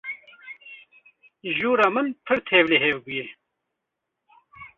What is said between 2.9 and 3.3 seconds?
bûye.